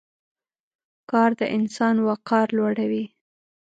[1.11, 3.05] کار د انسان وقار لوړوي.